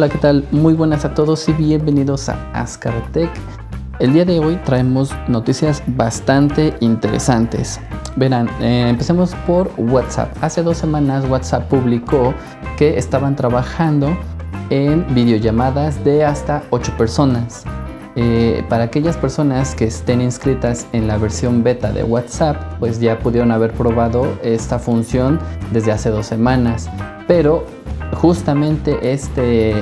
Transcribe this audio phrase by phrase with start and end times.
[0.00, 0.46] Hola, ¿qué tal?
[0.50, 3.28] Muy buenas a todos y bienvenidos a Ascartech.
[3.98, 7.78] El día de hoy traemos noticias bastante interesantes.
[8.16, 10.34] Verán, eh, empecemos por WhatsApp.
[10.40, 12.32] Hace dos semanas WhatsApp publicó
[12.78, 14.16] que estaban trabajando
[14.70, 17.64] en videollamadas de hasta 8 personas.
[18.16, 23.18] Eh, para aquellas personas que estén inscritas en la versión beta de WhatsApp, pues ya
[23.18, 25.38] pudieron haber probado esta función
[25.72, 26.88] desde hace dos semanas.
[27.28, 27.66] Pero
[28.12, 29.74] justamente este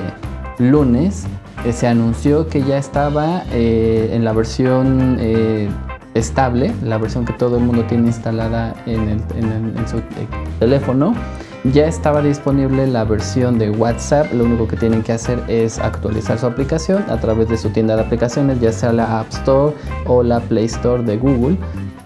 [0.58, 1.26] lunes
[1.64, 5.68] eh, se anunció que ya estaba eh, en la versión eh,
[6.14, 9.18] estable, la versión que todo el mundo tiene instalada en,
[9.88, 10.00] su
[10.58, 11.14] teléfono.
[11.72, 16.38] Ya estaba disponible la versión de WhatsApp, lo único que tienen que hacer es actualizar
[16.38, 19.74] su aplicación a través de su tienda de aplicaciones, ya sea la App Store
[20.06, 21.56] o la Play Store de Google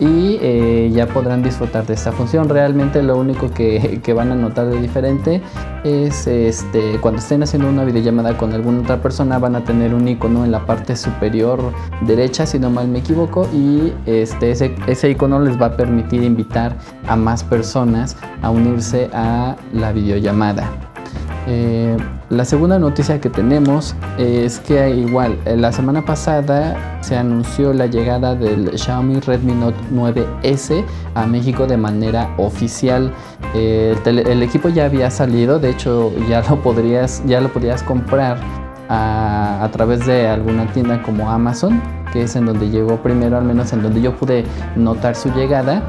[0.03, 2.49] y eh, ya podrán disfrutar de esta función.
[2.49, 5.41] Realmente lo único que, van a notar de diferente
[5.85, 10.09] es este, cuando estén haciendo una videollamada con alguna otra persona van a tener un
[10.09, 11.61] icono en la parte superior
[12.01, 16.25] derecha, si no mal me equivoco, y este, ese, ese icono les va a permitir
[16.25, 20.69] invitar a más personas a unirse a la videollamada.
[21.47, 21.97] Eh,
[22.33, 27.85] la segunda noticia que tenemos es que igual eh, la semana pasada se anunció la
[27.85, 30.83] llegada del Xiaomi Redmi Note 9S
[31.15, 33.13] a México de manera oficial.
[33.55, 38.39] El, equipo ya había salido, de hecho ya lo podrías, ya lo podrías comprar
[38.89, 41.83] a través de alguna tienda como Amazon,
[42.15, 44.45] que es en donde llegó primero, al menos en donde yo pude
[44.75, 45.83] notar su llegada.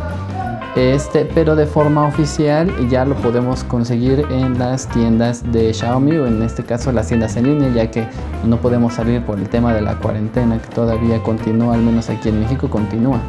[0.76, 6.26] Este, pero de forma oficial ya lo podemos conseguir en las tiendas de Xiaomi o
[6.26, 8.08] en este caso las tiendas en línea, ya que
[8.44, 12.30] no podemos salir por el tema de la cuarentena que todavía continúa, al menos aquí
[12.30, 13.20] en México continúa.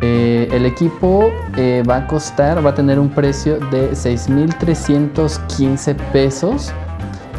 [0.00, 6.72] Eh, el equipo eh, va a costar, va a tener un precio de 6.315 pesos.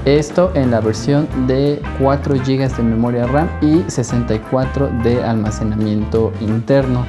[0.06, 7.06] Esto en la versión de 4 GB de memoria RAM y 64 de almacenamiento interno.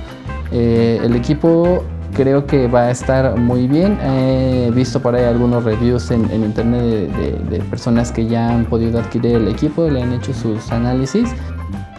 [0.51, 1.84] Eh, el equipo
[2.15, 3.99] creo que va a estar muy bien.
[4.03, 9.37] He visto por ahí algunos reviews en, internet de, personas que ya han podido adquirir
[9.37, 11.31] el equipo, le han hecho sus análisis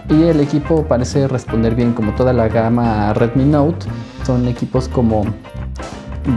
[0.09, 3.85] y el equipo parece responder bien como toda la gama Redmi Note.
[4.25, 5.25] Son equipos como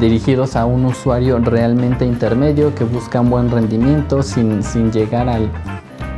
[0.00, 5.50] dirigidos a un usuario realmente intermedio que busca un buen rendimiento sin, sin llegar al,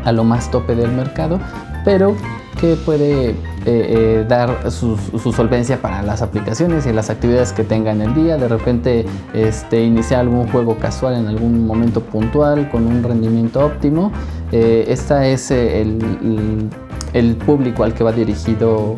[0.04, 1.38] a lo más tope del mercado,
[1.84, 2.16] pero
[2.60, 7.92] que puede eh, eh, dar su, solvencia para las aplicaciones y las actividades que tenga
[7.92, 8.38] en el día.
[8.38, 9.04] De repente
[9.34, 14.12] este, iniciar algún juego casual en algún momento puntual con un rendimiento óptimo.
[14.50, 16.70] Eh, este es el,
[17.12, 18.96] el, público al que va dirigido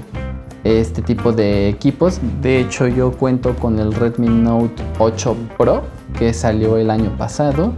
[0.62, 2.21] este tipo de equipos.
[2.41, 5.83] De hecho yo cuento con el Redmi Note 8 Pro
[6.19, 7.73] que salió el año pasado.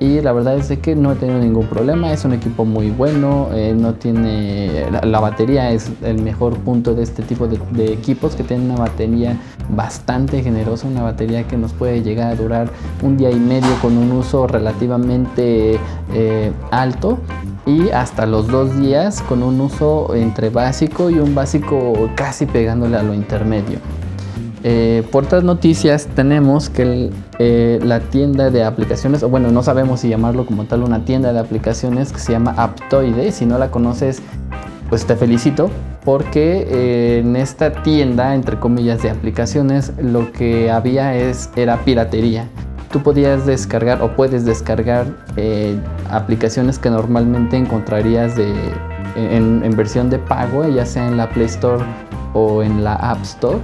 [0.00, 3.50] Y la verdad es que no he tenido ningún problema, es un equipo muy bueno,
[3.52, 8.42] eh, no tiene, la, batería es el mejor punto de este tipo de, equipos que
[8.42, 9.38] tienen una batería
[9.68, 12.68] bastante generosa, una batería que nos puede llegar a durar
[13.02, 15.78] un día y medio con un uso relativamente
[16.12, 17.18] eh, alto.
[17.64, 22.96] Y hasta los dos días con un uso entre básico y un básico casi pegándole
[22.96, 23.78] a lo intermedio.
[24.64, 30.00] Eh, por otras noticias tenemos que eh, la tienda de aplicaciones, o bueno, no sabemos
[30.00, 33.32] si llamarlo como tal una tienda de aplicaciones que se llama Aptoide.
[33.32, 34.22] Si no la conoces,
[34.88, 35.70] pues te felicito
[36.04, 42.48] porque eh, en esta tienda, entre comillas, de aplicaciones, lo que había es, era piratería.
[42.92, 45.06] Tú podías descargar o puedes descargar
[46.10, 51.82] aplicaciones que normalmente encontrarías en, en versión de pago, ya sea en la Play Store
[52.34, 53.58] o en la App Store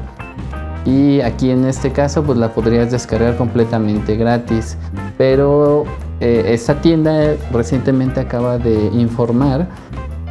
[0.88, 4.78] y aquí en este caso pues la podrías descargar completamente gratis.
[5.18, 5.84] Pero
[6.20, 9.68] eh, esta tienda recientemente acaba de informar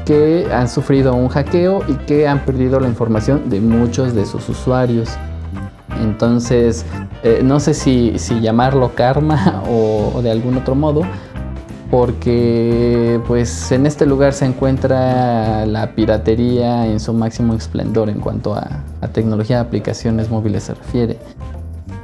[0.03, 4.49] que han sufrido un hackeo y que han perdido la información de muchos de sus
[4.49, 5.09] usuarios.
[6.01, 6.85] Entonces
[7.23, 11.01] eh, no sé si, llamarlo karma o de algún otro modo
[11.89, 18.55] porque pues en este lugar se encuentra la piratería en su máximo esplendor en cuanto
[18.55, 21.17] a, tecnología de aplicaciones móviles se refiere.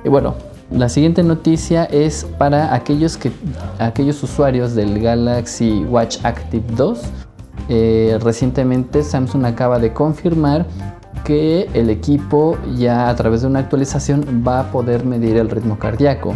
[0.05, 0.35] Y bueno,
[0.71, 3.31] la siguiente noticia es para aquellos, que,
[3.77, 7.01] aquellos usuarios del Galaxy Watch Active 2.
[7.69, 10.65] Eh, recientemente Samsung acaba de confirmar
[11.23, 15.79] que el equipo ya a través de una actualización va a poder medir el ritmo
[15.79, 16.35] cardíaco.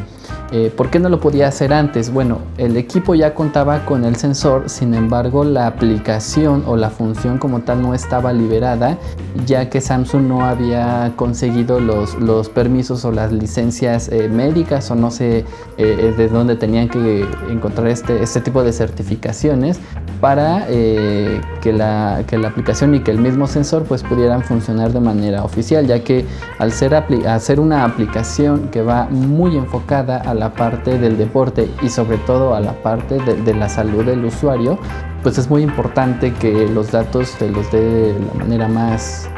[0.51, 2.11] Eh, ¿Por qué no lo podía hacer antes?
[2.11, 7.37] Bueno, el equipo ya contaba con el sensor, sin embargo la aplicación o la función
[7.37, 8.97] como tal no estaba liberada,
[9.45, 12.15] ya que Samsung no había conseguido los,
[12.49, 15.43] permisos o las licencias eh, médicas o no sé
[15.77, 19.81] eh, de dónde tenían que encontrar este, este tipo de certificaciones
[20.19, 24.99] para que, la, que la aplicación y que el mismo sensor pues pudieran funcionar de
[24.99, 26.25] manera oficial, ya que
[26.59, 31.89] al ser, hacer una aplicación que va muy enfocada a la parte del deporte y
[31.89, 34.77] sobre todo a la parte de, la salud del usuario,
[35.23, 39.29] pues es muy importante que los datos se los dé de la manera más,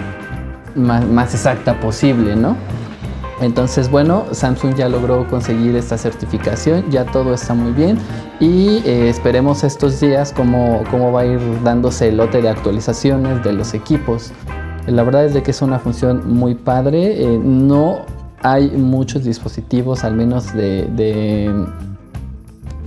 [0.76, 2.56] más, exacta posible, ¿no?
[3.42, 7.98] Entonces, bueno, Samsung ya logró conseguir esta certificación, ya todo está muy bien
[8.40, 13.44] y eh, esperemos estos días cómo, cómo va a ir dándose el lote de actualizaciones
[13.44, 14.34] de los equipos.
[14.88, 18.00] La verdad es de que es una función muy padre, eh, no
[18.42, 21.50] hay muchos dispositivos, al menos de,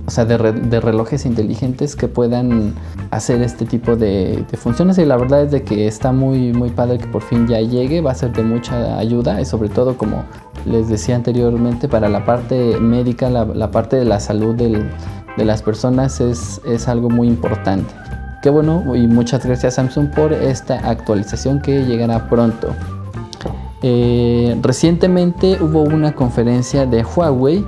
[0.05, 2.73] o sea, de, relojes inteligentes que puedan
[3.11, 6.97] hacer este tipo de, funciones y la verdad es de que está muy, muy padre
[6.97, 10.23] que por fin ya llegue, va a ser de mucha ayuda y sobre todo como
[10.65, 16.21] les decía anteriormente para la parte médica, la, parte de la salud de las personas
[16.21, 17.93] es, es algo muy importante.
[18.43, 22.73] Qué bueno y muchas gracias Samsung por esta actualización que llegará pronto.
[23.81, 27.65] Eh, recientemente hubo una conferencia de Huawei,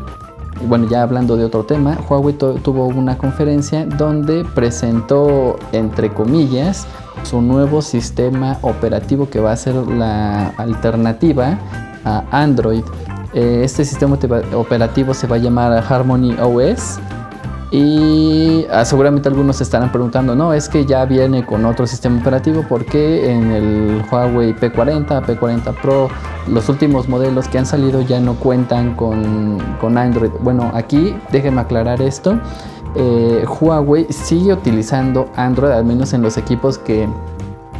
[0.68, 6.88] bueno ya hablando de otro tema, Huawei tuvo una conferencia donde presentó, entre comillas,
[7.24, 11.58] su nuevo sistema operativo que va a ser la alternativa
[12.32, 12.84] Android.
[13.34, 14.18] Eh, este sistema
[14.54, 17.00] operativo se va a llamar Harmony OS
[17.72, 22.64] y ah, seguramente algunos estarán preguntando, no, es que ya viene con otro sistema operativo
[22.70, 26.08] porque en el Huawei P40, P40 Pro,
[26.48, 30.32] los últimos modelos que han salido ya no cuentan con, Android.
[30.42, 32.40] Bueno, aquí déjenme aclarar esto.
[32.96, 37.10] Eh, Huawei sigue utilizando Android, al menos en los equipos que,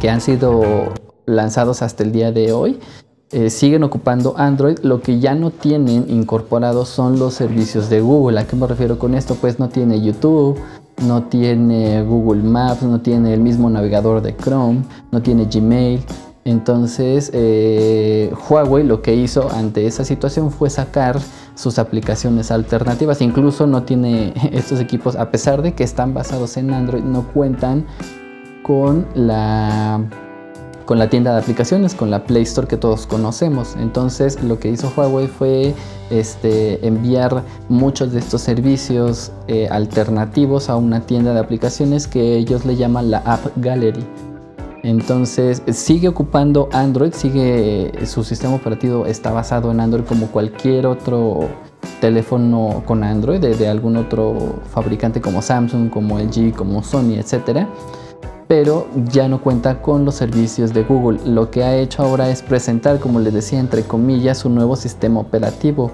[0.00, 0.92] que han sido
[1.24, 2.80] lanzados hasta el día de hoy.
[3.32, 8.38] Eh, siguen ocupando Android, lo que ya no tienen incorporados son los servicios de Google.
[8.38, 9.34] ¿A qué me refiero con esto?
[9.34, 10.56] Pues no tiene YouTube,
[11.04, 16.04] no tiene Google Maps, no tiene el mismo navegador de Chrome, no tiene Gmail.
[16.44, 21.18] Entonces, eh, Huawei lo que hizo ante esa situación fue sacar
[21.56, 23.20] sus aplicaciones alternativas.
[23.22, 27.86] Incluso no tiene estos equipos, a pesar de que están basados en Android, no cuentan
[28.62, 30.00] con la
[30.86, 33.76] con la tienda de aplicaciones, con la Play Store que todos conocemos.
[33.78, 35.74] Entonces lo que hizo Huawei fue
[36.10, 42.64] este, enviar muchos de estos servicios eh, alternativos a una tienda de aplicaciones que ellos
[42.64, 44.04] le llaman la App Gallery.
[44.84, 51.48] Entonces sigue ocupando Android, sigue su sistema operativo está basado en Android como cualquier otro
[52.00, 57.68] teléfono con Android de, de algún otro fabricante como Samsung, como LG, como Sony, etcétera
[58.48, 61.18] pero ya no cuenta con los servicios de Google.
[61.24, 65.20] Lo que ha hecho ahora es presentar, como les decía, entre comillas, un nuevo sistema
[65.20, 65.90] operativo.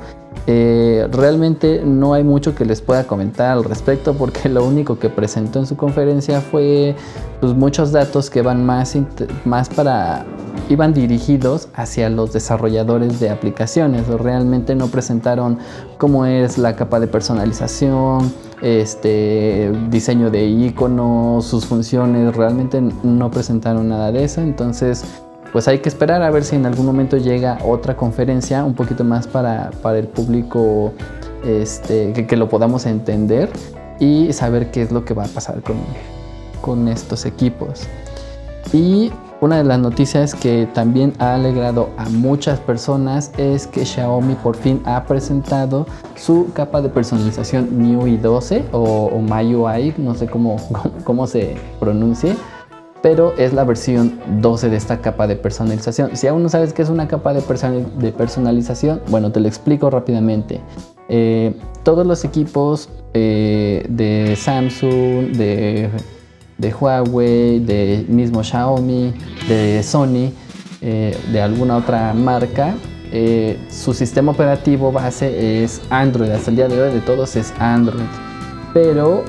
[0.46, 5.08] Eh, realmente no hay mucho que les pueda comentar al respecto porque lo único que
[5.08, 6.96] presentó en su conferencia fue
[7.40, 8.96] pues, muchos datos que van más,
[9.44, 10.26] más para
[10.68, 14.06] iban dirigidos hacia los desarrolladores de aplicaciones.
[14.08, 15.58] Realmente no presentaron
[15.98, 22.34] cómo es la capa de personalización, este diseño de iconos, sus funciones.
[22.34, 24.40] Realmente no presentaron nada de eso.
[24.40, 25.04] Entonces,
[25.52, 29.04] pues hay que esperar a ver si en algún momento llega otra conferencia un poquito
[29.04, 30.92] más para, el público
[31.44, 33.50] este, que, lo podamos entender
[34.00, 35.76] y saber qué es lo que va a pasar con,
[36.62, 37.86] con estos equipos.
[38.72, 44.36] Y una de las noticias que también ha alegrado a muchas personas es que Xiaomi
[44.36, 50.28] por fin ha presentado su capa de personalización MIUI 12 o, o MIUI, no sé
[50.28, 50.56] cómo,
[51.04, 52.36] cómo se pronuncie,
[53.02, 56.16] pero es la versión 12 de esta capa de personalización.
[56.16, 57.42] Si aún no sabes qué es una capa de,
[58.12, 60.60] personalización, bueno, te lo explico rápidamente.
[61.08, 65.90] Eh, todos los equipos eh, de Samsung, de
[66.80, 69.12] Huawei, de mismo Xiaomi,
[69.48, 70.30] de Sony,
[70.80, 72.74] eh, de alguna otra marca,
[73.68, 76.30] su sistema operativo base es Android.
[76.30, 78.06] Hasta el día de hoy de todos es Android.
[78.72, 79.22] Pero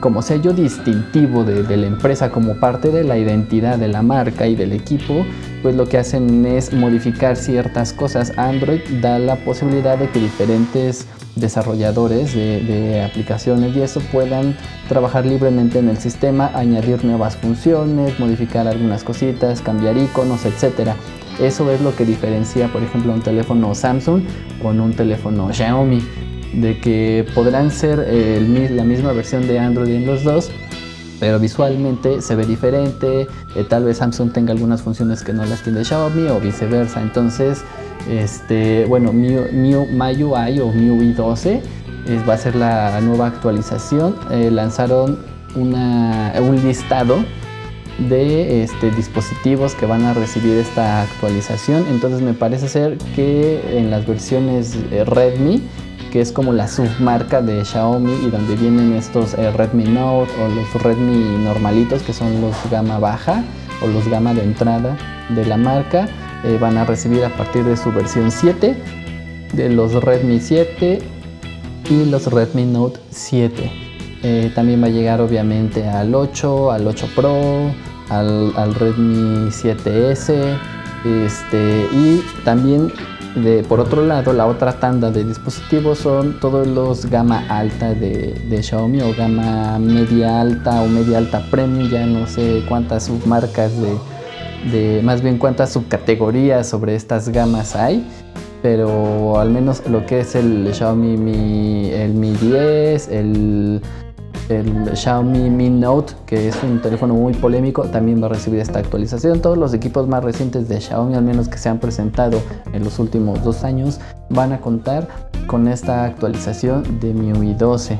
[0.00, 4.46] como sello distintivo de, de, la empresa, como parte de la identidad de la marca
[4.46, 5.24] y del equipo,
[5.62, 8.32] pues lo que hacen es modificar ciertas cosas.
[8.36, 11.06] Android da la posibilidad de que diferentes
[11.38, 14.56] desarrolladores de, aplicaciones y eso puedan
[14.88, 20.90] trabajar libremente en el sistema, añadir nuevas funciones, modificar algunas cositas, cambiar iconos, etc.
[21.40, 24.22] Eso es lo que diferencia, por ejemplo, un teléfono Samsung
[24.60, 26.02] con un teléfono Xiaomi,
[26.52, 27.98] de que podrán ser
[28.70, 30.50] la misma versión de Android en los dos,
[31.20, 33.26] pero visualmente se ve diferente.
[33.54, 37.02] Eh, tal vez Samsung tenga algunas funciones que no las tiene Xiaomi o viceversa.
[37.02, 37.62] Entonces,
[38.08, 41.62] este, bueno, MIUI o MIUI 12
[42.28, 44.16] va a ser la nueva actualización.
[44.30, 45.18] Eh, lanzaron
[45.54, 47.24] un listado
[48.08, 51.84] de este, dispositivos que van a recibir esta actualización.
[51.90, 55.62] Entonces me parece ser que en las versiones eh, Redmi,
[56.10, 60.48] que es como la submarca de Xiaomi y donde vienen estos eh, Redmi Note o
[60.48, 63.44] los Redmi normalitos que son los gama baja
[63.82, 64.96] o los gama de entrada
[65.28, 66.08] de la marca,
[66.60, 68.76] van a recibir a partir de su versión 7
[69.52, 70.98] de los Redmi 7
[71.90, 73.88] y los Redmi Note 7.
[74.22, 77.72] Eh, también va a llegar obviamente al 8, al 8 Pro,
[78.08, 80.58] al, Redmi 7S.
[81.04, 82.92] Este, y también
[83.68, 89.00] por otro lado, la otra tanda de dispositivos son todos los gama alta de, Xiaomi
[89.02, 93.72] o gama media alta o media alta premium, ya no sé cuántas submarcas
[94.72, 98.04] de más bien cuántas subcategorías sobre estas gamas hay
[98.62, 103.80] pero al menos lo que es el Xiaomi Mi, el Mi 10, el,
[104.48, 108.78] el Xiaomi Mi Note, que es un teléfono muy polémico, también va a recibir esta
[108.78, 109.40] actualización.
[109.40, 112.40] Todos los equipos más recientes de Xiaomi, al menos que se han presentado
[112.72, 114.00] en los últimos dos años,
[114.30, 115.08] van a contar
[115.46, 117.98] con esta actualización de MIUI 12.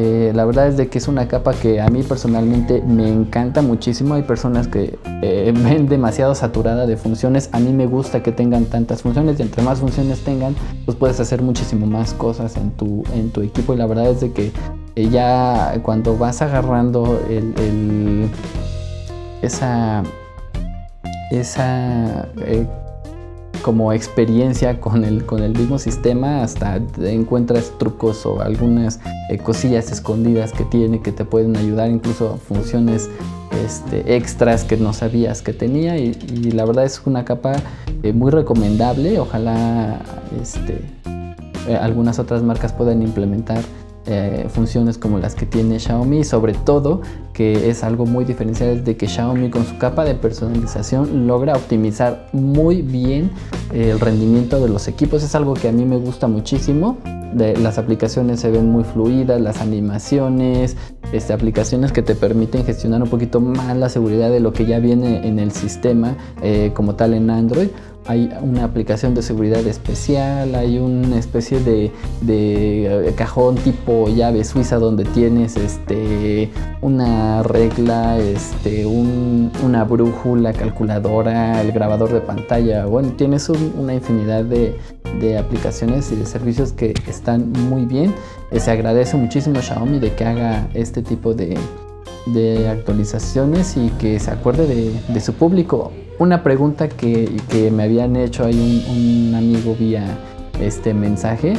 [0.00, 3.62] Eh, la verdad es de que es una capa que a mí personalmente me encanta
[3.62, 4.14] muchísimo.
[4.14, 7.48] Hay personas que eh, ven demasiado saturada de funciones.
[7.50, 11.18] A mí me gusta que tengan tantas funciones y entre más funciones tengan, pues puedes
[11.18, 13.74] hacer muchísimo más cosas en tu, en tu equipo.
[13.74, 14.52] Y la verdad es de que
[15.10, 17.20] ya cuando vas agarrando
[19.42, 20.02] esa,
[21.30, 22.28] esa
[23.62, 29.00] como experiencia con el, con el mismo sistema, hasta encuentras trucos o algunas
[29.30, 33.10] eh, cosillas escondidas que tiene que te pueden ayudar, incluso funciones
[33.64, 36.14] este, extras que no sabías que tenía y,
[36.52, 37.56] la verdad es una capa
[38.02, 40.00] eh, muy recomendable, ojalá
[40.40, 40.80] este,
[41.68, 43.62] eh, algunas otras marcas puedan implementar
[44.06, 47.02] eh, funciones como las que tiene Xiaomi, sobre todo
[47.32, 52.28] que es algo muy diferencial de que Xiaomi con su capa de personalización logra optimizar
[52.32, 53.30] muy bien
[53.72, 56.98] el rendimiento de los equipos, es algo que a mí me gusta muchísimo.
[57.34, 60.76] Las aplicaciones se ven muy fluidas, las animaciones,
[61.12, 64.78] este, aplicaciones que te permiten gestionar un poquito más la seguridad de lo que ya
[64.78, 67.68] viene en el sistema eh, como tal en Android
[68.08, 71.92] hay una aplicación de seguridad especial, hay una especie de,
[72.26, 76.50] eh, cajón tipo llave suiza donde tienes este,
[76.80, 82.86] una regla, este, una brújula, calculadora, el grabador de pantalla.
[82.86, 84.74] Bueno, tienes una infinidad de,
[85.38, 88.14] aplicaciones y de servicios que están muy bien.
[88.50, 91.58] Eh, se agradece muchísimo a Xiaomi de que haga este tipo de,
[92.68, 98.84] actualizaciones y que se acuerde de su público una pregunta que, me habían hecho ahí
[98.90, 100.18] un, amigo vía
[100.60, 101.54] este mensaje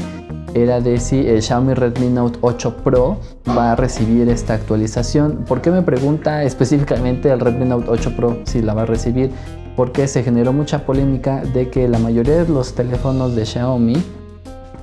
[0.53, 5.45] era de si el Xiaomi Redmi Note 8 Pro va a recibir esta actualización.
[5.47, 9.31] ¿Por qué me pregunta específicamente el Redmi Note 8 Pro si la va a recibir?
[9.77, 14.03] Porque se generó mucha polémica de que la mayoría de los teléfonos de Xiaomi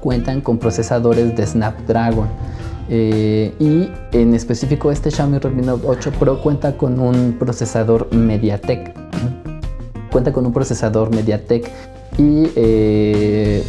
[0.00, 2.28] cuentan con procesadores de Snapdragon.
[2.88, 9.07] Eh, y en específico este Xiaomi Redmi Note 8 Pro cuenta con un procesador MediaTek
[10.16, 11.71] cuenta con un procesador MediaTek
[12.16, 13.62] y eh,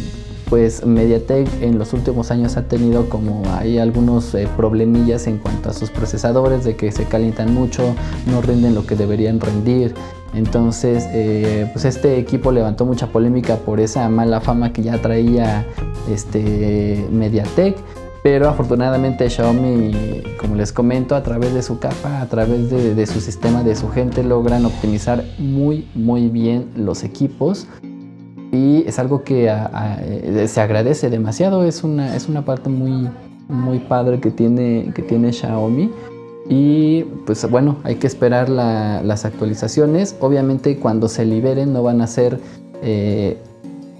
[0.48, 5.68] pues MediaTek en los últimos años ha tenido como hay algunos eh, problemillas en cuanto
[5.68, 7.94] a sus procesadores de que se calientan mucho,
[8.26, 9.94] no rinden lo que deberían rendir.
[10.32, 15.66] Entonces, eh, pues este equipo levantó mucha polémica por esa mala fama que ya traía
[16.10, 17.76] este MediaTek.
[18.22, 23.20] Pero afortunadamente Xiaomi, como les comento, a través de su capa, a través de, su
[23.20, 27.66] sistema, de su gente, logran optimizar muy, muy bien los equipos.
[28.50, 31.64] Y es algo que eh, se agradece demasiado.
[31.64, 33.08] Es una, es una parte muy,
[33.48, 35.90] muy padre que tiene, que tiene Xiaomi.
[36.48, 40.16] Y pues bueno, hay que esperar las actualizaciones.
[40.20, 42.40] Obviamente cuando se liberen no van a ser
[42.82, 43.36] eh,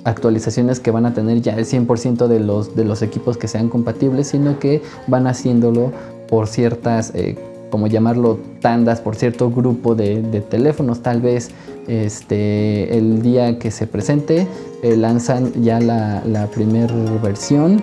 [0.08, 3.68] actualizaciones que van a tener ya el 100% de los, de los equipos que sean
[3.68, 5.92] compatibles, sino que van haciéndolo
[6.28, 7.36] por ciertas, eh,
[7.70, 11.02] como llamarlo, tandas, por cierto grupo de, teléfonos.
[11.02, 11.50] Tal vez
[11.86, 14.46] este, el día que se presente
[14.82, 17.82] eh, lanzan ya la, la primera versión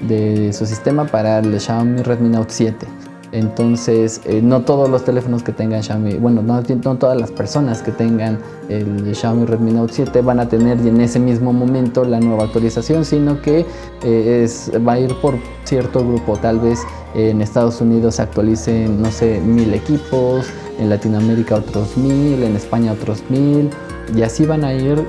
[0.00, 3.05] de su sistema para el Xiaomi Redmi Note 7.
[3.36, 6.62] Entonces, eh, no todos los teléfonos que tengan Xiaomi, bueno, no,
[6.96, 8.38] todas las personas que tengan
[8.70, 13.04] el Xiaomi Redmi Note 7 van a tener en ese mismo momento la nueva actualización,
[13.04, 13.66] sino que
[14.02, 14.48] eh,
[14.88, 16.38] va a ir por cierto grupo.
[16.38, 16.80] Tal vez
[17.14, 20.46] en Estados Unidos se actualicen, no sé, mil equipos,
[20.78, 23.68] en Latinoamérica otros mil, en España otros mil,
[24.16, 25.04] y así van a ir.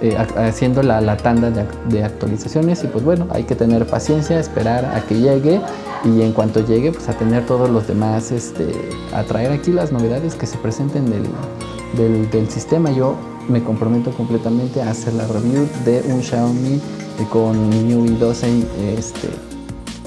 [0.00, 5.00] Eh, haciendo la, tanda de, actualizaciones y pues bueno, hay que tener paciencia, esperar a
[5.00, 5.60] que llegue
[6.04, 8.70] y en cuanto llegue pues a tener todos los demás, este,
[9.12, 12.92] a traer aquí las novedades que se presenten del, del, sistema.
[12.92, 13.16] Yo
[13.48, 16.80] me comprometo completamente a hacer la review de un Xiaomi
[17.28, 19.28] con MIUI 12 este,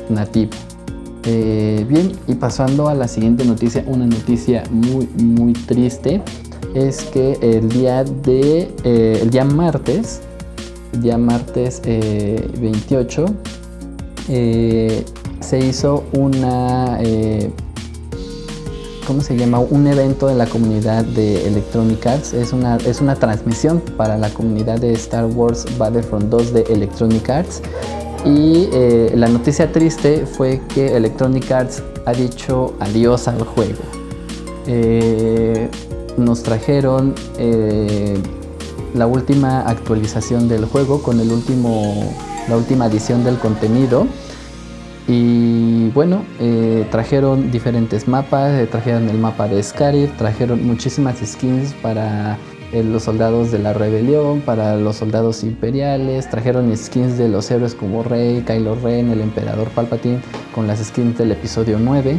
[0.08, 0.52] nativo.
[1.26, 6.22] Eh, bien, y pasando a la siguiente noticia, una noticia muy, muy triste
[6.74, 10.22] es que el día de eh, el día martes,
[10.94, 13.32] el día martes 28, eh,
[14.30, 15.06] eh,
[15.40, 17.00] se hizo una
[19.06, 19.60] ¿cómo se llama?
[19.60, 22.34] Un evento de la comunidad de Electronic Arts.
[22.34, 27.30] Es una, es una transmisión para la comunidad de Star Wars Battlefront 2 de Electronic
[27.30, 27.62] Arts.
[28.24, 28.70] Y
[29.16, 33.82] la noticia triste fue que Electronic Arts ha dicho adiós al juego
[36.22, 38.18] nos trajeron eh,
[38.94, 42.14] la última actualización del juego con el último,
[42.48, 44.08] la última edición del contenido.
[45.08, 51.74] Y bueno, eh, trajeron diferentes mapas, eh, trajeron el mapa de Scarif, trajeron muchísimas skins
[51.82, 52.38] para
[52.72, 58.02] los soldados de la rebelión, para los soldados imperiales, trajeron skins de los héroes como
[58.02, 60.22] Rey, Kylo Ren, el emperador Palpatine,
[60.56, 62.18] con las skins del episodio 9.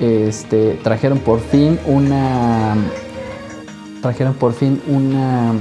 [0.00, 2.76] Este, trajeron por fin una
[4.06, 5.52] trajeron por fin una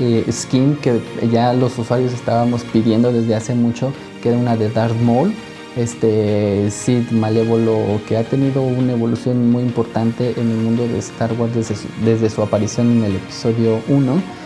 [0.00, 4.70] eh, skin que ya los usuarios estábamos pidiendo desde hace mucho, que era una de
[4.70, 5.34] Darth Maul,
[5.76, 11.34] este Sith malévolo que ha tenido una evolución muy importante en el mundo de Star
[11.34, 14.37] Wars desde su, desde su aparición en el episodio 1.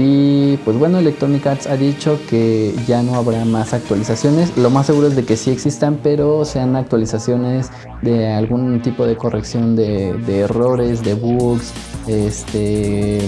[0.00, 4.56] Y pues bueno, Electronic Arts ha dicho que ya no habrá más actualizaciones.
[4.56, 9.16] Lo más seguro es de que sí existan, pero sean actualizaciones de algún tipo de
[9.16, 11.72] corrección de, errores, de bugs,
[12.06, 13.22] este,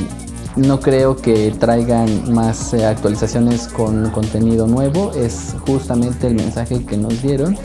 [0.55, 6.97] no creo que traigan más eh, actualizaciones con contenido nuevo, es justamente el mensaje que
[6.97, 7.57] nos dieron.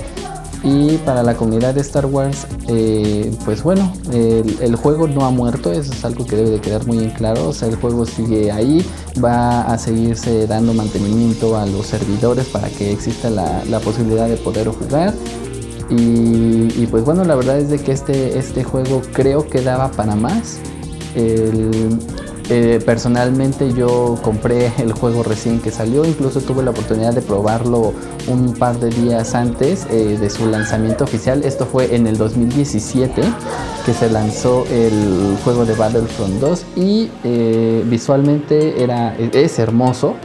[0.65, 5.71] Y para la comunidad de Star Wars, eh, pues bueno, el, juego no ha muerto,
[5.71, 7.49] eso es algo que debe de quedar muy en claro.
[7.49, 8.83] O sea, el juego sigue ahí,
[9.23, 14.67] va a seguirse dando mantenimiento a los servidores para que exista la, posibilidad de poder
[14.69, 15.13] jugar.
[15.91, 20.15] Y, pues bueno, la verdad es de que este, este juego creo que daba para
[20.15, 20.57] más.
[22.49, 27.93] Eh, personalmente yo compré el juego recién que salió, incluso tuve la oportunidad de probarlo
[28.27, 31.43] un par de días antes eh, de su lanzamiento oficial.
[31.43, 33.21] Esto fue en el 2017
[33.85, 40.15] que se lanzó el juego de Battlefront 2 y eh, visualmente era, es hermoso.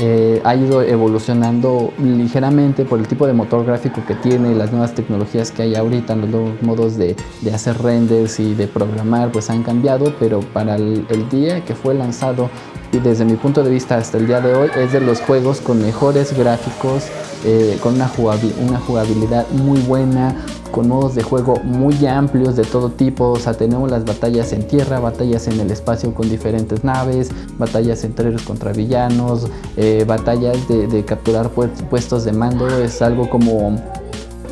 [0.00, 4.94] Eh, ha ido evolucionando ligeramente por el tipo de motor gráfico que tiene, las nuevas
[4.94, 7.16] tecnologías que hay ahorita, los nuevos modos de,
[7.52, 12.48] hacer renders y de programar, pues han cambiado, pero para el, día que fue lanzado
[12.92, 15.60] y desde mi punto de vista hasta el día de hoy es de los juegos
[15.60, 17.04] con mejores gráficos,
[17.44, 18.10] eh, con una,
[18.60, 20.34] una jugabilidad muy buena,
[20.70, 23.30] con modos de juego muy amplios de todo tipo.
[23.30, 28.04] O sea, tenemos las batallas en tierra, batallas en el espacio con diferentes naves, batallas
[28.04, 29.46] entre héroes contra villanos,
[29.76, 32.68] eh, batallas de, capturar puestos de mando.
[32.68, 33.78] Es algo como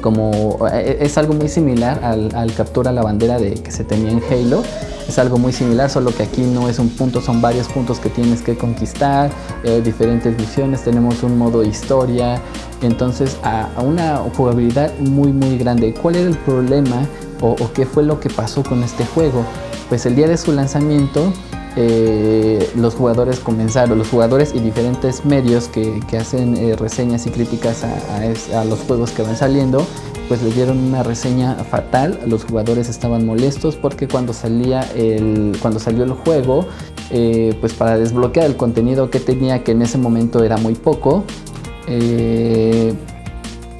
[0.06, 4.12] como eh, es algo muy similar al, al, captura la bandera de que se tenía
[4.12, 4.62] en Halo
[5.08, 8.08] es algo muy similar solo que aquí no es un punto son varios puntos que
[8.08, 9.32] tienes que conquistar
[9.64, 12.40] eh, diferentes misiones tenemos un modo historia
[12.82, 15.94] entonces a, una jugabilidad muy muy grande.
[15.94, 17.06] ¿Cuál era el problema
[17.40, 19.44] o, qué fue lo que pasó con este juego?
[19.88, 21.32] Pues el día de su lanzamiento
[21.78, 27.84] eh, los jugadores comenzaron, los jugadores y diferentes medios que, hacen eh, reseñas y críticas
[27.84, 29.86] a, los juegos que van saliendo,
[30.26, 32.18] pues le dieron una reseña fatal.
[32.26, 36.66] Los jugadores estaban molestos porque cuando salía el, cuando salió el juego,
[37.10, 41.24] eh, pues para desbloquear el contenido que tenía, que en ese momento era muy poco,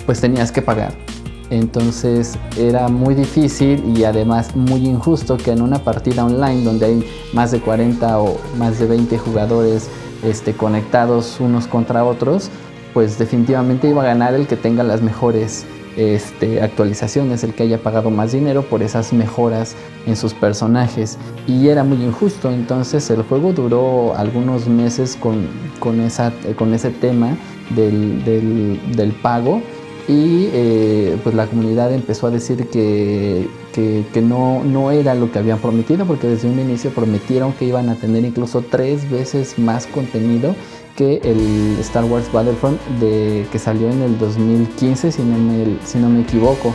[0.05, 1.06] pues tenías que pagar.
[1.51, 7.11] Entonces era muy difícil y además muy injusto que en una partida online donde hay
[7.33, 9.89] más de 40 o más de 20 jugadores
[10.25, 12.51] este, conectados unos contra otros,
[12.93, 17.79] pues definitivamente iba a ganar el que tenga las mejores este, actualizaciones, el que haya
[17.83, 19.75] pagado más dinero por esas mejoras
[20.07, 21.17] en sus personajes.
[21.47, 25.47] Y era muy injusto, entonces el juego duró algunos meses con,
[25.79, 27.37] con, esa, con ese tema
[27.75, 29.63] del, del, pago
[30.09, 35.39] y eh, pues la comunidad empezó a decir que, que, no, no era lo que
[35.39, 39.87] habían prometido porque desde un inicio prometieron que iban a tener incluso tres veces más
[39.87, 40.55] contenido
[40.97, 45.99] que el Star Wars Battlefront de, que salió en el 2015 si no me, si
[45.99, 46.73] no me equivoco.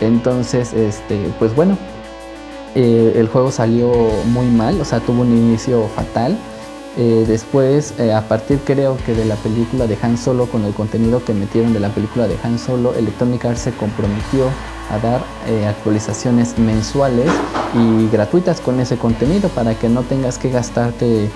[0.00, 1.78] Entonces, este, pues bueno,
[2.74, 3.90] eh, el juego salió
[4.26, 6.36] muy mal, o sea, tuvo un inicio fatal.
[6.98, 10.72] Eh, después, eh, a partir creo que de la película de Han Solo, con el
[10.72, 14.46] contenido que metieron de la película de Han Solo, Electronic Arts se comprometió
[14.90, 17.30] a dar eh, actualizaciones mensuales
[17.74, 21.28] y gratuitas con ese contenido para que no tengas que gastarte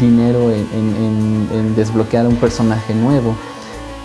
[0.00, 3.34] dinero en, desbloquear un personaje nuevo.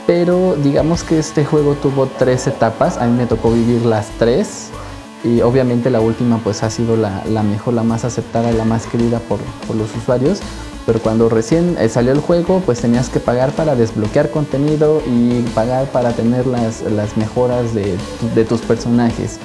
[0.07, 4.71] Pero digamos que este juego tuvo tres etapas, a mí me tocó vivir las tres
[5.23, 9.19] y obviamente la última pues ha sido la, mejor, la más aceptada, la más querida
[9.19, 9.39] por
[9.75, 10.41] los usuarios
[10.87, 15.41] pero cuando recién eh, salió el juego, pues tenías que pagar para desbloquear contenido y
[15.53, 17.97] pagar para tener las, las mejoras de,
[18.33, 19.37] de, tus personajes.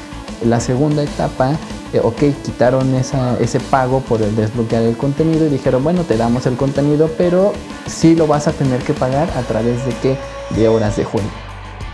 [0.45, 1.57] La segunda etapa,
[1.93, 6.17] eh, ok, quitaron esa, ese pago por el desbloquear el contenido y dijeron, bueno, te
[6.17, 7.53] damos el contenido, pero
[7.89, 10.17] sí lo vas a tener que pagar a través de qué?
[10.55, 11.52] De horas de juego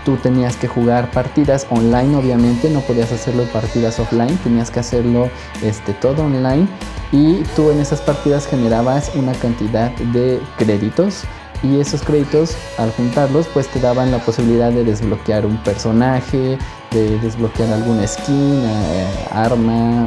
[0.08, 5.28] tú tenías que jugar partidas online, obviamente, no podías hacerlo partidas offline, tenías que hacerlo
[5.62, 6.66] este, todo online
[7.12, 11.24] y tú en esas partidas generabas una cantidad de créditos
[11.62, 16.56] y esos créditos al juntarlos pues te daban la posibilidad de desbloquear un personaje,
[16.90, 20.06] de desbloquear algún skin, eh, arma,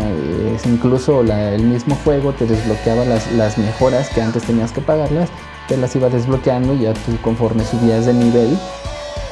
[0.66, 5.30] incluso el mismo juego te desbloqueaba las, las mejoras que antes tenías que pagarlas,
[5.68, 8.58] te las iba desbloqueando y ya tú conforme subías de nivel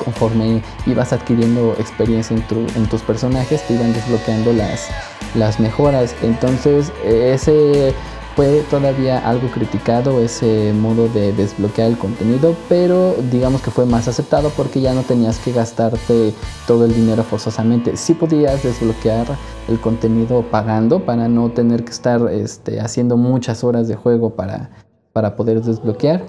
[0.09, 4.89] conforme ibas adquiriendo experiencia en, tus personajes, te iban desbloqueando las,
[5.35, 6.15] las mejoras.
[6.23, 7.93] Entonces, ese
[8.35, 14.07] fue todavía algo criticado ese modo de desbloquear el contenido, pero digamos que fue más
[14.07, 16.33] aceptado porque ya no tenías que gastarte
[16.65, 17.95] todo el dinero forzosamente.
[17.95, 19.27] Sí podías desbloquear
[19.67, 24.71] el contenido pagando para no tener que estar este, haciendo muchas horas de juego para,
[25.13, 26.23] para poder desbloquear.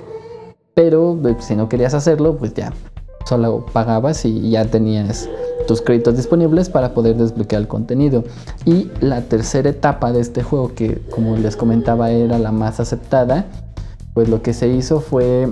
[0.74, 2.72] Pero eh, si no querías hacerlo, pues ya
[3.24, 5.28] solo pagabas y ya tenías
[5.66, 8.24] tus créditos disponibles para poder desbloquear el contenido.
[8.64, 13.46] Y la tercera etapa de este juego, que como les comentaba era la más aceptada,
[14.14, 15.48] pues lo que se hizo fue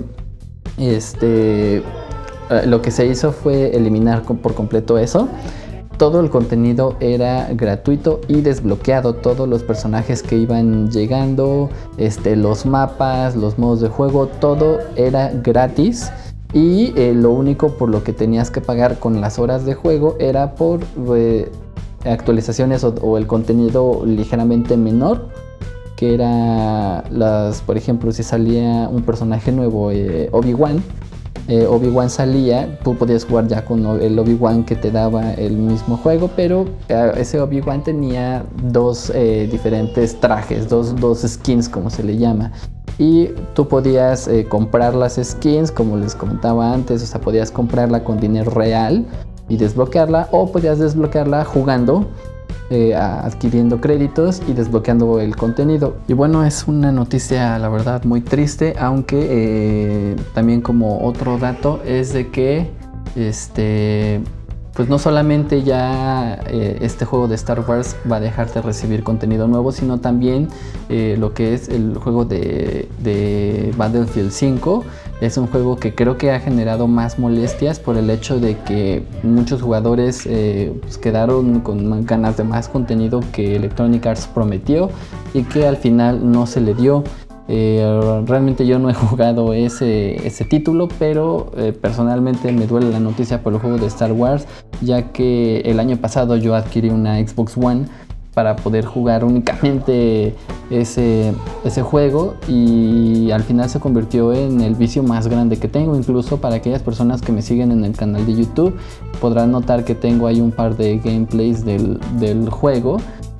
[0.77, 1.83] este
[2.49, 5.27] eh, lo que se hizo fue eliminar por completo eso.
[5.97, 9.15] Todo el contenido era gratuito y desbloqueado.
[9.15, 15.29] Todos los personajes que iban llegando, este, los mapas, los modos de juego, todo era
[15.43, 16.09] gratis
[16.53, 20.15] y eh, lo único por lo que tenías que pagar con las horas de juego
[20.19, 20.79] era por
[21.15, 21.51] eh,
[22.05, 25.29] actualizaciones o, el contenido ligeramente menor.
[25.95, 30.81] Que era las, por ejemplo, si salía un personaje nuevo, eh, Obi-Wan,
[31.67, 36.29] Obi-Wan salía, tú podías jugar ya con el Obi-Wan que te daba el mismo juego,
[36.35, 36.67] pero
[37.17, 39.11] ese Obi-Wan tenía dos
[39.51, 42.51] diferentes trajes, dos, dos skins como se le llama
[42.99, 48.03] y tú podías eh, comprar las skins como les comentaba antes, o sea, podías comprarla
[48.03, 49.05] con dinero real
[49.47, 52.07] y desbloquearla o podías desbloquearla jugando,
[52.69, 55.95] eh, adquiriendo créditos y desbloqueando el contenido.
[56.09, 61.79] Y bueno, es una noticia la verdad muy triste, aunque eh, también como otro dato
[61.85, 62.69] es de que
[63.15, 64.21] este
[64.79, 69.03] pues no solamente ya eh, este juego de Star Wars va a dejar de recibir
[69.03, 70.47] contenido nuevo, sino también
[70.87, 72.87] eh, lo que es el juego de,
[73.75, 74.85] Battlefield 5.
[75.19, 79.03] Es un juego que creo que ha generado más molestias por el hecho de que
[79.21, 84.91] muchos jugadores eh, pues quedaron con ganas de más contenido que Electronic Arts prometió
[85.33, 87.03] y que al final no se le dio.
[87.51, 92.99] Eh, realmente yo no he jugado ese, ese título, pero eh, personalmente me duele la
[92.99, 94.45] noticia por el juego de Star Wars,
[94.81, 97.87] ya que el año pasado yo adquirí una Xbox One
[98.35, 100.35] para poder jugar únicamente
[100.69, 101.33] ese,
[101.65, 105.95] ese juego y al final se convirtió en el vicio más grande que tengo.
[105.95, 108.75] Incluso para aquellas personas que me siguen en el canal de YouTube
[109.19, 112.99] podrán notar que tengo ahí un par de gameplays del, del juego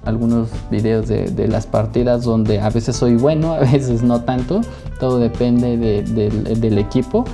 [0.09, 4.61] algunos videos de, las partidas donde a veces soy bueno, a veces no tanto,
[4.99, 7.25] todo depende del equipo,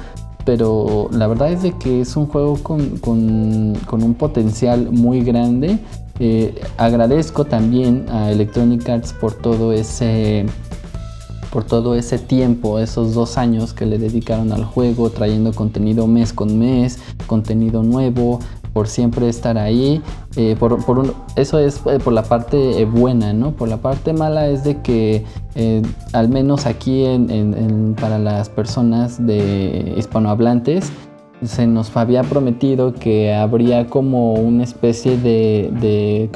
[0.46, 5.80] pero la verdad es de que es un juego con, un potencial muy grande.
[6.20, 10.46] Eh, agradezco también a Electronic Arts por todo ese
[11.56, 16.34] por todo ese tiempo, esos dos años que le dedicaron al juego, trayendo contenido mes
[16.34, 18.42] con mes, contenido nuevo,
[18.76, 20.02] por siempre estar ahí.
[20.36, 20.78] Eh, por,
[21.38, 23.52] eso es eh, por la parte eh, buena, ¿no?
[23.52, 25.24] Por la parte mala es de que
[26.12, 27.06] al menos aquí
[28.02, 30.92] para las personas de hispanohablantes,
[31.42, 36.30] se nos había prometido que habría como una especie de,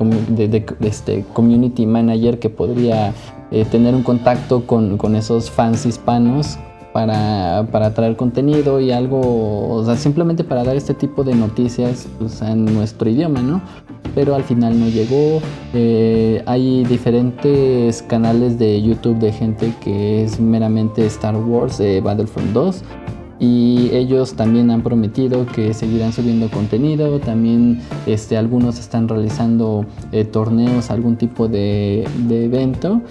[0.80, 3.13] este, community manager que podría
[3.69, 6.58] tener un contacto con, con, esos fans hispanos
[6.93, 12.08] para, para, traer contenido y algo, o sea, simplemente para dar este tipo de noticias
[12.17, 13.62] pues, en nuestro idioma, ¿no?
[14.15, 15.39] Pero al final no llegó.
[15.73, 22.52] Eh, hay diferentes canales de YouTube de gente que es meramente Star Wars, eh, Battlefront
[22.54, 22.84] 2
[23.39, 30.25] y ellos también han prometido que seguirán subiendo contenido, también este, algunos están realizando eh,
[30.25, 33.02] torneos, algún tipo de, evento,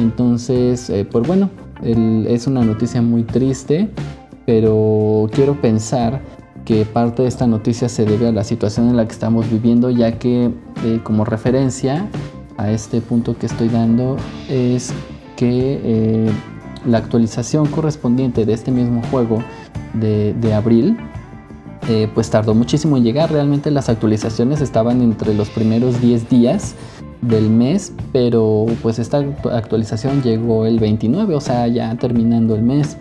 [0.00, 1.50] entonces eh, pues bueno,
[1.84, 3.88] es una noticia muy triste,
[4.46, 6.20] pero quiero pensar
[6.64, 9.90] que parte de esta noticia se debe a la situación en la que estamos viviendo,
[9.90, 10.50] ya que
[10.84, 12.08] eh, como referencia
[12.56, 14.16] a este punto que estoy dando
[14.48, 14.92] es
[15.36, 16.30] que
[16.86, 19.42] la actualización correspondiente de este mismo juego
[19.94, 20.96] de, abril,
[21.88, 23.30] eh, pues tardó muchísimo en llegar.
[23.30, 26.74] Realmente las actualizaciones estaban entre los primeros 10 días
[27.28, 32.96] del mes, pero pues esta actualización llegó el 29, o sea, ya terminando el mes.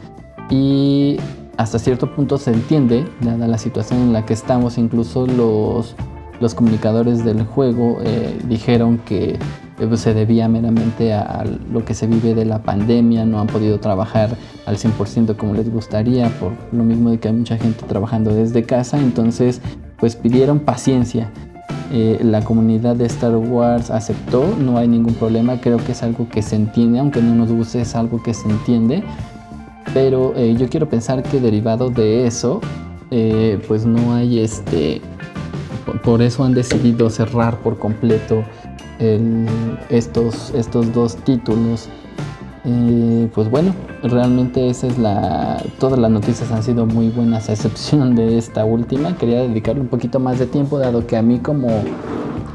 [0.50, 1.18] Y
[1.58, 5.96] hasta cierto punto se entiende, dada la situación en la que estamos, incluso los,
[6.40, 9.38] los comunicadores del juego eh, dijeron que
[9.80, 13.48] eh, pues, se debía meramente a, lo que se vive de la pandemia, no han
[13.48, 17.86] podido trabajar al 100% como les gustaría, por lo mismo de que hay mucha gente
[17.88, 19.62] trabajando desde casa, entonces
[19.98, 21.32] pues pidieron paciencia.
[21.96, 26.28] Eh, la comunidad de Star Wars aceptó, no hay ningún problema, creo que es algo
[26.28, 29.04] que se entiende, aunque no nos guste, es algo que se entiende,
[29.94, 32.62] pero eh, yo quiero pensar que derivado de eso,
[33.68, 35.00] pues no hay este,
[36.04, 38.44] por eso han decidido cerrar por completo
[39.90, 41.90] estos, estos dos títulos.
[42.64, 43.74] Pues bueno,
[44.04, 45.62] realmente esa es la.
[45.80, 49.18] Todas las noticias han sido muy buenas, a excepción de esta última.
[49.18, 51.68] Quería dedicarle un poquito más de tiempo, dado que a mí, como,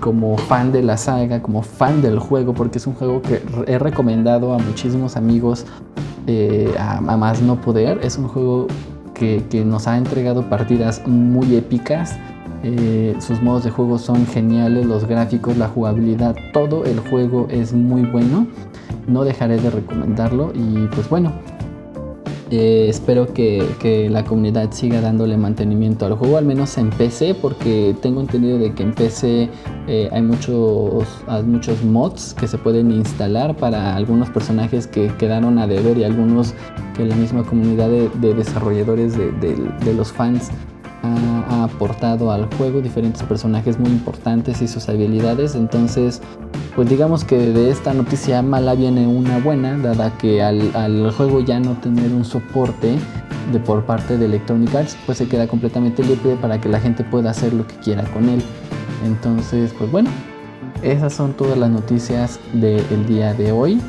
[0.01, 3.79] como fan de la saga, como fan del juego, porque es un juego que he
[3.79, 5.67] recomendado a muchísimos amigos
[6.27, 8.01] eh, a, más no poder.
[8.03, 8.67] Es un juego
[9.13, 12.17] que, nos ha entregado partidas muy épicas
[12.65, 17.73] eh, sus modos de juego son geniales, los gráficos, la jugabilidad, todo el juego es
[17.73, 18.49] muy bueno.
[19.09, 21.33] No dejaré de recomendarlo y pues bueno,
[22.51, 27.95] eh, espero que, la comunidad siga dándole mantenimiento al juego, al menos en PC, porque
[28.01, 29.51] tengo entendido de que en PC
[29.87, 31.05] eh, hay muchos,
[31.45, 36.55] muchos mods que se pueden instalar para algunos personajes que quedaron a deber y algunos
[36.97, 40.51] que la misma comunidad de, desarrolladores de los fans
[41.03, 45.55] ha, aportado al juego diferentes personajes muy importantes y sus habilidades.
[45.55, 46.21] Entonces,
[46.75, 51.61] pues digamos que de esta noticia mala viene una buena, dada que al, juego ya
[51.61, 52.97] no tener un soporte
[53.53, 57.05] de por parte de Electronic Arts, pues se queda completamente libre para que la gente
[57.05, 58.43] pueda hacer lo que quiera con él.
[59.05, 60.11] Entonces, pues bueno,
[60.83, 63.81] esas son todas las noticias del día de hoy.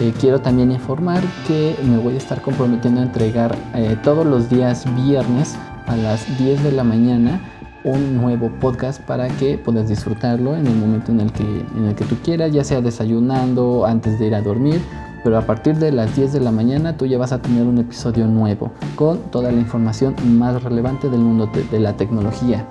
[0.00, 4.48] Eh, quiero también informar que me voy a estar comprometiendo a entregar eh, todos los
[4.48, 5.56] días viernes
[5.88, 7.40] a las 10 de la mañana
[7.84, 11.94] un nuevo podcast para que puedas disfrutarlo en el momento en el que, en el
[11.94, 14.80] que tú quieras, ya sea desayunando, antes de ir a dormir,
[15.24, 17.78] pero a partir de las 10 de la mañana tú ya vas a tener un
[17.78, 22.66] episodio nuevo con toda la información más relevante del mundo de la tecnología.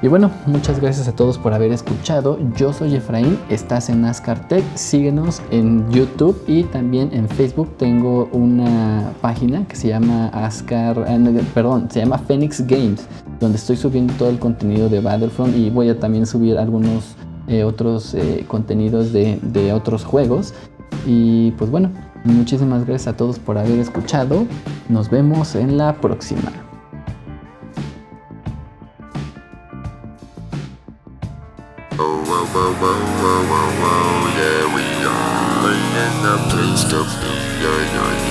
[0.00, 2.38] Y bueno, muchas gracias a todos por haber escuchado.
[2.56, 4.64] Yo soy Efraín, estás en NASCAR Tech.
[4.76, 7.76] Síguenos en YouTube y también en Facebook.
[7.78, 13.08] Tengo una página que se llama Ascar, eh, perdón, se llama Phoenix Games,
[13.40, 17.16] donde estoy subiendo todo el contenido de Battlefront y voy a también subir algunos
[17.48, 20.54] eh, otros eh, contenidos de otros juegos.
[21.06, 21.90] Y pues bueno,
[22.22, 24.46] muchísimas gracias a todos por haber escuchado.
[24.88, 26.67] Nos vemos en la próxima.
[32.52, 35.72] Whoa, whoa, whoa, whoa, whoa, yeah, we are
[36.04, 37.32] in the place to be,
[37.62, 38.27] yeah, yeah, yeah.